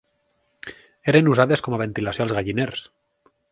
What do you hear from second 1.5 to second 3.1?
com a ventilació als galliners.